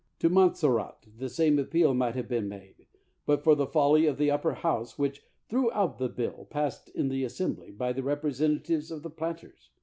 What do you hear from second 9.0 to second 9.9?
the planters.